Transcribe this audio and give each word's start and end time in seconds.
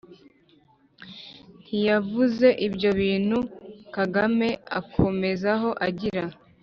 Ntiyavuze 1.63 2.47
ibyo 2.67 2.89
bintu 3.01 3.37
kagame 3.95 4.49
a 4.55 4.57
akomozaho 4.79 5.69
agira 5.87 6.23